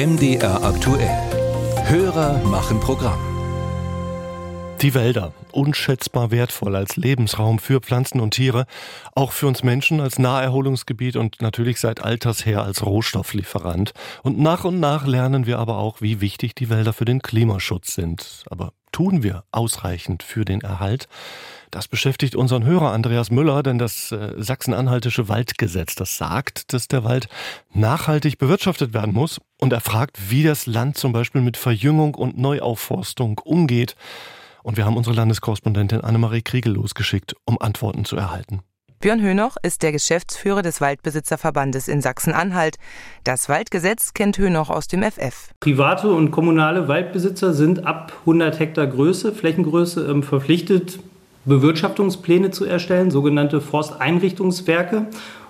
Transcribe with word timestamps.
MDR 0.00 0.64
aktuell. 0.64 1.14
Hörer 1.84 2.38
machen 2.44 2.80
Programm. 2.80 3.20
Die 4.80 4.94
Wälder, 4.94 5.34
unschätzbar 5.52 6.30
wertvoll 6.30 6.76
als 6.76 6.96
Lebensraum 6.96 7.58
für 7.58 7.80
Pflanzen 7.80 8.20
und 8.20 8.32
Tiere, 8.32 8.66
auch 9.14 9.32
für 9.32 9.46
uns 9.46 9.62
Menschen 9.62 10.00
als 10.00 10.18
Naherholungsgebiet 10.18 11.16
und 11.16 11.42
natürlich 11.42 11.80
seit 11.80 12.02
alters 12.02 12.46
her 12.46 12.62
als 12.62 12.84
Rohstofflieferant. 12.84 13.92
Und 14.22 14.38
nach 14.38 14.64
und 14.64 14.80
nach 14.80 15.06
lernen 15.06 15.46
wir 15.46 15.58
aber 15.58 15.78
auch, 15.78 16.00
wie 16.00 16.20
wichtig 16.20 16.54
die 16.54 16.70
Wälder 16.70 16.92
für 16.92 17.04
den 17.04 17.22
Klimaschutz 17.22 17.94
sind. 17.94 18.44
Aber 18.50 18.72
tun 18.92 19.22
wir 19.22 19.44
ausreichend 19.52 20.22
für 20.22 20.44
den 20.44 20.60
Erhalt? 20.60 21.08
Das 21.70 21.86
beschäftigt 21.86 22.34
unseren 22.34 22.64
Hörer 22.64 22.90
Andreas 22.90 23.30
Müller, 23.30 23.62
denn 23.62 23.78
das 23.78 24.10
äh, 24.10 24.34
sachsen-anhaltische 24.36 25.28
Waldgesetz, 25.28 25.94
das 25.94 26.16
sagt, 26.16 26.72
dass 26.72 26.88
der 26.88 27.04
Wald 27.04 27.28
nachhaltig 27.72 28.38
bewirtschaftet 28.38 28.92
werden 28.92 29.14
muss. 29.14 29.40
Und 29.58 29.72
er 29.72 29.80
fragt, 29.80 30.30
wie 30.30 30.42
das 30.42 30.66
Land 30.66 30.96
zum 30.96 31.12
Beispiel 31.12 31.42
mit 31.42 31.56
Verjüngung 31.56 32.16
und 32.16 32.38
Neuaufforstung 32.38 33.38
umgeht. 33.38 33.94
Und 34.62 34.76
wir 34.76 34.84
haben 34.84 34.96
unsere 34.96 35.16
Landeskorrespondentin 35.16 36.02
Annemarie 36.02 36.42
Kriegel 36.42 36.74
losgeschickt, 36.74 37.34
um 37.44 37.60
Antworten 37.60 38.04
zu 38.04 38.16
erhalten. 38.16 38.60
Björn 39.02 39.22
Hönoch 39.22 39.56
ist 39.62 39.82
der 39.82 39.92
Geschäftsführer 39.92 40.60
des 40.60 40.82
Waldbesitzerverbandes 40.82 41.88
in 41.88 42.02
Sachsen-Anhalt. 42.02 42.76
Das 43.24 43.48
Waldgesetz 43.48 44.12
kennt 44.12 44.36
Hönoch 44.36 44.68
aus 44.68 44.88
dem 44.88 45.02
FF. 45.02 45.52
Private 45.60 46.10
und 46.10 46.30
kommunale 46.30 46.86
Waldbesitzer 46.86 47.54
sind 47.54 47.86
ab 47.86 48.12
100 48.20 48.58
Hektar 48.58 48.86
Größe, 48.86 49.32
Flächengröße 49.32 50.06
ähm, 50.06 50.22
verpflichtet, 50.22 51.00
Bewirtschaftungspläne 51.46 52.50
zu 52.50 52.66
erstellen, 52.66 53.10
sogenannte 53.10 53.62
Forsteinrichtungswerke. 53.62 55.06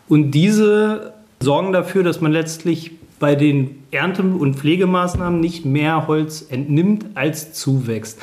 Und 0.09 0.31
diese 0.31 1.15
sorgen 1.41 1.73
dafür, 1.73 2.05
dass 2.05 2.21
man 2.21 2.31
letztlich 2.31 2.93
bei 3.19 3.35
den 3.35 3.83
Ernte- 3.91 4.23
und 4.23 4.61
Pflegemaßnahmen 4.61 5.41
nicht 5.41 5.65
mehr 5.65 6.07
Holz 6.07 6.47
entnimmt, 6.49 7.07
als 7.17 7.53
zuwächst. 7.53 8.21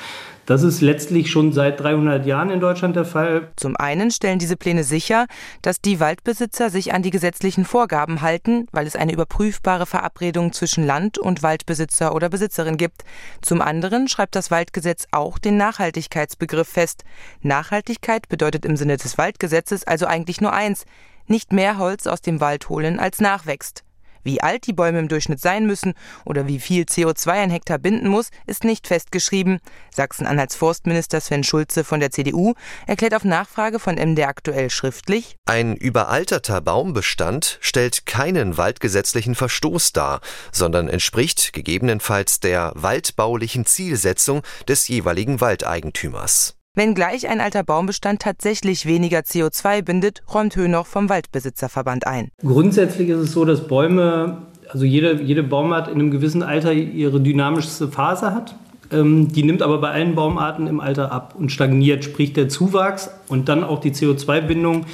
Das 0.47 0.63
ist 0.63 0.79
letztlich 0.79 1.29
schon 1.29 1.51
seit 1.51 1.81
300 1.81 2.25
Jahren 2.25 2.49
in 2.49 2.61
Deutschland 2.61 2.95
der 2.95 3.03
Fall. 3.03 3.51
Zum 3.57 3.75
einen 3.75 4.11
stellen 4.11 4.39
diese 4.39 4.55
Pläne 4.55 4.85
sicher, 4.85 5.27
dass 5.61 5.81
die 5.81 5.99
Waldbesitzer 5.99 6.69
sich 6.69 6.93
an 6.93 7.03
die 7.03 7.09
gesetzlichen 7.09 7.65
Vorgaben 7.65 8.21
halten, 8.21 8.65
weil 8.71 8.87
es 8.87 8.95
eine 8.95 9.11
überprüfbare 9.11 9.85
Verabredung 9.85 10.53
zwischen 10.53 10.85
Land 10.85 11.17
und 11.17 11.43
Waldbesitzer 11.43 12.15
oder 12.15 12.29
Besitzerin 12.29 12.77
gibt. 12.77 13.03
Zum 13.41 13.61
anderen 13.61 14.07
schreibt 14.07 14.35
das 14.35 14.49
Waldgesetz 14.49 15.07
auch 15.11 15.37
den 15.37 15.57
Nachhaltigkeitsbegriff 15.57 16.69
fest. 16.69 17.03
Nachhaltigkeit 17.41 18.29
bedeutet 18.29 18.63
im 18.63 18.77
Sinne 18.77 18.95
des 18.95 19.17
Waldgesetzes 19.17 19.83
also 19.83 20.05
eigentlich 20.05 20.39
nur 20.39 20.53
eins, 20.53 20.85
nicht 21.27 21.51
mehr 21.51 21.77
Holz 21.77 22.07
aus 22.07 22.21
dem 22.21 22.39
Wald 22.39 22.69
holen, 22.69 22.99
als 22.99 23.19
nachwächst. 23.19 23.83
Wie 24.27 24.41
alt 24.41 24.67
die 24.67 24.73
Bäume 24.73 24.99
im 24.99 25.07
Durchschnitt 25.07 25.39
sein 25.39 25.65
müssen 25.65 25.93
oder 26.25 26.47
wie 26.47 26.59
viel 26.59 26.83
CO2 26.83 27.29
ein 27.29 27.49
Hektar 27.49 27.77
binden 27.77 28.09
muss, 28.09 28.29
ist 28.45 28.65
nicht 28.65 28.85
festgeschrieben. 28.85 29.61
Sachsen-Anhalts 29.95 30.57
Forstminister 30.57 31.21
Sven 31.21 31.45
Schulze 31.45 31.85
von 31.85 32.01
der 32.01 32.11
CDU 32.11 32.53
erklärt 32.87 33.15
auf 33.15 33.23
Nachfrage 33.23 33.79
von 33.79 33.95
MD 33.95 34.25
aktuell 34.25 34.69
schriftlich: 34.69 35.37
Ein 35.45 35.77
überalterter 35.77 36.59
Baumbestand 36.59 37.57
stellt 37.61 38.05
keinen 38.05 38.57
waldgesetzlichen 38.57 39.33
Verstoß 39.33 39.93
dar, 39.93 40.19
sondern 40.51 40.89
entspricht 40.89 41.53
gegebenenfalls 41.53 42.41
der 42.41 42.73
waldbaulichen 42.75 43.65
Zielsetzung 43.65 44.41
des 44.67 44.89
jeweiligen 44.89 45.39
Waldeigentümers. 45.39 46.56
Wenngleich 46.77 47.27
ein 47.27 47.41
alter 47.41 47.63
Baumbestand 47.63 48.21
tatsächlich 48.21 48.85
weniger 48.85 49.21
CO2 49.21 49.81
bindet, 49.81 50.21
räumt 50.31 50.55
Höhnoch 50.55 50.85
vom 50.85 51.09
Waldbesitzerverband 51.09 52.05
ein. 52.05 52.29
Grundsätzlich 52.45 53.09
ist 53.09 53.17
es 53.17 53.31
so, 53.31 53.45
dass 53.45 53.67
Bäume, 53.67 54.43
also 54.69 54.85
jede, 54.85 55.19
jede 55.23 55.41
Baumart 55.41 55.87
in 55.87 55.95
einem 55.95 56.11
gewissen 56.11 56.43
Alter 56.43 56.73
ihre 56.73 57.19
dynamischste 57.19 57.87
Phase 57.87 58.31
hat. 58.31 58.55
Ähm, 58.91 59.29
die 59.29 59.41
nimmt 59.41 59.63
aber 59.63 59.81
bei 59.81 59.89
allen 59.89 60.13
Baumarten 60.13 60.67
im 60.67 60.79
Alter 60.79 61.11
ab 61.11 61.33
und 61.35 61.51
stagniert, 61.51 62.03
sprich 62.03 62.33
der 62.33 62.47
Zuwachs 62.47 63.09
und 63.27 63.49
dann 63.49 63.63
auch 63.63 63.79
die 63.79 63.91
CO2-Bindung 63.91 64.85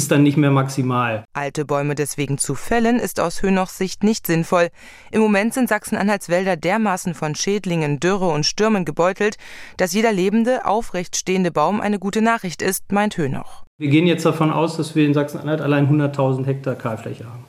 ist 0.00 0.10
dann 0.10 0.22
nicht 0.22 0.38
mehr 0.38 0.50
maximal. 0.50 1.24
Alte 1.34 1.66
Bäume 1.66 1.94
deswegen 1.94 2.38
zu 2.38 2.54
fällen, 2.54 2.98
ist 2.98 3.20
aus 3.20 3.42
Hönochs 3.42 3.76
Sicht 3.76 4.02
nicht 4.02 4.26
sinnvoll. 4.26 4.70
Im 5.10 5.20
Moment 5.20 5.52
sind 5.52 5.68
Sachsen-Anhalts 5.68 6.30
Wälder 6.30 6.56
dermaßen 6.56 7.12
von 7.12 7.34
Schädlingen, 7.34 8.00
Dürre 8.00 8.28
und 8.28 8.46
Stürmen 8.46 8.86
gebeutelt, 8.86 9.36
dass 9.76 9.92
jeder 9.92 10.10
lebende, 10.10 10.64
aufrecht 10.64 11.16
stehende 11.16 11.50
Baum 11.50 11.82
eine 11.82 11.98
gute 11.98 12.22
Nachricht 12.22 12.62
ist, 12.62 12.90
meint 12.92 13.18
Hönoch. 13.18 13.64
Wir 13.76 13.90
gehen 13.90 14.06
jetzt 14.06 14.24
davon 14.24 14.50
aus, 14.50 14.78
dass 14.78 14.94
wir 14.94 15.04
in 15.04 15.12
Sachsen-Anhalt 15.12 15.60
allein 15.60 15.86
100.000 15.90 16.46
Hektar 16.46 16.76
Kahlfläche 16.76 17.26
haben. 17.26 17.44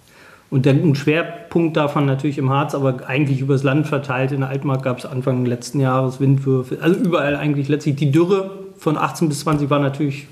Und 0.50 0.66
der 0.66 0.76
Schwerpunkt 0.94 1.78
davon 1.78 2.06
natürlich 2.06 2.38
im 2.38 2.50
Harz, 2.50 2.76
aber 2.76 3.08
eigentlich 3.08 3.40
übers 3.40 3.64
Land 3.64 3.88
verteilt. 3.88 4.34
In 4.34 4.42
der 4.42 4.50
Altmark 4.50 4.84
gab 4.84 5.00
es 5.00 5.06
Anfang 5.06 5.46
letzten 5.46 5.80
Jahres 5.80 6.20
Windwürfe. 6.20 6.80
Also 6.82 7.00
überall 7.00 7.38
eigentlich 7.38 7.70
letztlich 7.70 7.96
die 7.96 8.12
Dürre 8.12 8.52
von 8.78 8.98
18 8.98 9.30
bis 9.30 9.40
20 9.40 9.70
war 9.70 9.80
natürlich 9.80 10.28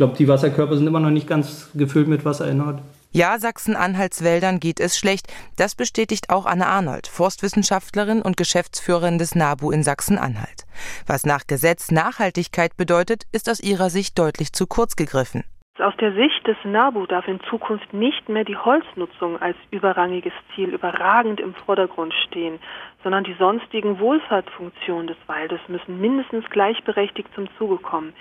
glaube, 0.00 0.16
die 0.16 0.28
Wasserkörper 0.28 0.78
sind 0.78 0.86
immer 0.86 0.98
noch 0.98 1.10
nicht 1.10 1.28
ganz 1.28 1.70
gefüllt 1.74 2.08
mit 2.08 2.24
Wasser 2.24 2.50
in 2.50 2.56
Nord. 2.56 2.80
Ja, 3.12 3.38
Sachsen-Anhalts 3.38 4.24
Wäldern 4.24 4.58
geht 4.58 4.80
es 4.80 4.96
schlecht. 4.96 5.26
Das 5.58 5.74
bestätigt 5.74 6.30
auch 6.30 6.46
Anne 6.46 6.66
Arnold, 6.66 7.06
Forstwissenschaftlerin 7.06 8.22
und 8.22 8.38
Geschäftsführerin 8.38 9.18
des 9.18 9.34
NABU 9.34 9.70
in 9.70 9.82
Sachsen-Anhalt. 9.82 10.64
Was 11.06 11.26
nach 11.26 11.46
Gesetz 11.46 11.90
Nachhaltigkeit 11.90 12.78
bedeutet, 12.78 13.24
ist 13.30 13.50
aus 13.50 13.60
ihrer 13.60 13.90
Sicht 13.90 14.18
deutlich 14.18 14.54
zu 14.54 14.66
kurz 14.66 14.96
gegriffen. 14.96 15.44
Aus 15.78 15.96
der 16.00 16.14
Sicht 16.14 16.46
des 16.46 16.56
NABU 16.64 17.06
darf 17.06 17.28
in 17.28 17.40
Zukunft 17.50 17.92
nicht 17.92 18.28
mehr 18.30 18.44
die 18.44 18.56
Holznutzung 18.56 19.40
als 19.40 19.56
überrangiges 19.70 20.32
Ziel 20.54 20.70
überragend 20.70 21.40
im 21.40 21.54
Vordergrund 21.54 22.14
stehen, 22.26 22.58
sondern 23.02 23.24
die 23.24 23.36
sonstigen 23.38 23.98
Wohlfahrtfunktionen 23.98 25.08
des 25.08 25.16
Waldes 25.26 25.60
müssen 25.68 26.00
mindestens 26.00 26.48
gleichberechtigt 26.48 27.28
zum 27.34 27.48
Zuge 27.58 27.76
kommen. 27.76 28.14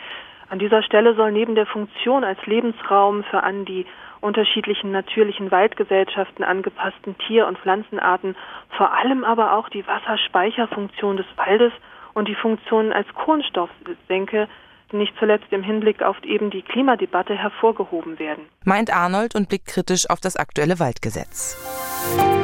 An 0.50 0.60
dieser 0.60 0.82
Stelle 0.82 1.16
soll 1.16 1.32
neben 1.32 1.56
der 1.56 1.68
Funktion 1.68 2.24
als 2.24 2.44
Lebensraum 2.46 3.24
für 3.24 3.44
an 3.44 3.66
die 3.66 3.86
unterschiedlichen 4.22 4.92
natürlichen 4.92 5.52
Waldgesellschaften 5.52 6.44
angepassten 6.44 7.16
Tier- 7.20 7.48
und 7.48 7.58
Pflanzenarten 7.60 8.36
vor 8.76 8.94
allem 8.94 9.24
aber 9.24 9.54
auch 9.54 9.70
die 9.70 9.86
Wasserspeicherfunktion 9.88 11.18
des 11.18 11.26
Waldes 11.38 11.72
und 12.14 12.28
die 12.28 12.36
Funktion 12.36 12.92
als 12.92 13.08
Kohlenstoffsenke 13.14 14.48
nicht 14.92 15.14
zuletzt 15.20 15.46
im 15.52 15.64
Hinblick 15.64 16.02
auf 16.02 16.22
eben 16.24 16.50
die 16.50 16.64
Klimadebatte 16.64 17.36
hervorgehoben 17.36 18.18
werden. 18.18 18.46
Meint 18.66 18.92
Arnold 18.92 19.36
und 19.36 19.48
blickt 19.48 19.68
kritisch 19.68 20.10
auf 20.10 20.20
das 20.20 20.36
aktuelle 20.36 20.80
Waldgesetz. 20.80 22.39